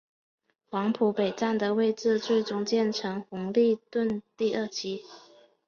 [0.71, 5.03] 黄埔北站的位置最终建成红磡邨第二期。